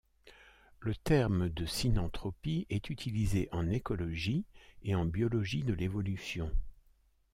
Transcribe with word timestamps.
Le 0.79 0.95
terme 0.95 1.49
de 1.49 1.67
synanthropie 1.67 2.65
est 2.71 2.89
utilisé 2.89 3.47
en 3.51 3.69
écologie 3.69 4.45
et 4.81 4.95
en 4.95 5.05
biologie 5.05 5.61
de 5.63 5.73
l'évolution. 5.73 6.49